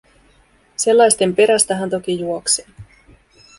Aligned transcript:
Sellaisten 0.75 1.35
perästä 1.35 1.75
hän 1.75 1.89
toki 1.89 2.19
juoksee. 2.19 2.65